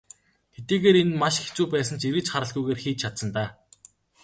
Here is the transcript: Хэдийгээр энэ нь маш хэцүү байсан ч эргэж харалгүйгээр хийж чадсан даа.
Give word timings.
Хэдийгээр 0.55 0.97
энэ 1.01 1.11
нь 1.11 1.19
маш 1.21 1.35
хэцүү 1.43 1.65
байсан 1.73 1.97
ч 1.99 2.03
эргэж 2.09 2.27
харалгүйгээр 2.31 2.79
хийж 2.81 2.97
чадсан 3.01 3.29
даа. 3.35 3.49